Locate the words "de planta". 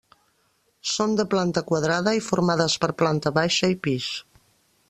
1.19-1.63